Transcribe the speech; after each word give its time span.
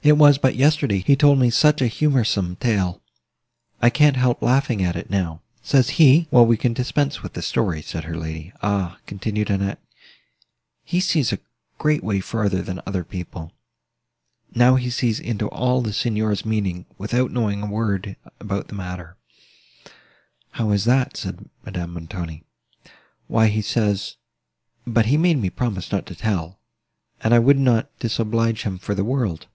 It 0.00 0.12
was 0.16 0.38
but 0.38 0.54
yesterday, 0.54 1.00
he 1.00 1.16
told 1.16 1.40
me 1.40 1.50
such 1.50 1.82
a 1.82 1.88
humoursome 1.88 2.54
tale! 2.60 3.02
I 3.82 3.90
can't 3.90 4.14
help 4.16 4.40
laughing 4.42 4.80
at 4.80 4.94
it 4.94 5.10
now.—Says 5.10 5.88
he—" 5.90 6.28
"Well, 6.30 6.46
we 6.46 6.56
can 6.56 6.72
dispense 6.72 7.20
with 7.20 7.32
the 7.32 7.42
story," 7.42 7.82
said 7.82 8.04
her 8.04 8.16
lady. 8.16 8.52
"Ah!" 8.62 8.98
continued 9.06 9.50
Annette, 9.50 9.82
"he 10.84 11.00
sees 11.00 11.32
a 11.32 11.40
great 11.78 12.04
way 12.04 12.20
further 12.20 12.62
than 12.62 12.80
other 12.86 13.02
people! 13.02 13.50
Now 14.54 14.76
he 14.76 14.88
sees 14.88 15.18
into 15.18 15.48
all 15.48 15.82
the 15.82 15.92
Signor's 15.92 16.46
meaning, 16.46 16.86
without 16.96 17.32
knowing 17.32 17.60
a 17.60 17.66
word 17.66 18.14
about 18.38 18.68
the 18.68 18.76
matter!" 18.76 19.16
"How 20.52 20.70
is 20.70 20.84
that?" 20.84 21.16
said 21.16 21.50
Madame 21.66 21.94
Montoni. 21.94 22.44
"Why 23.26 23.48
he 23.48 23.62
says—but 23.62 25.06
he 25.06 25.16
made 25.16 25.38
me 25.40 25.50
promise 25.50 25.90
not 25.90 26.06
to 26.06 26.14
tell, 26.14 26.60
and 27.20 27.34
I 27.34 27.40
would 27.40 27.58
not 27.58 27.90
disoblige 27.98 28.62
him 28.62 28.78
for 28.78 28.94
the 28.94 29.04
world." 29.04 29.48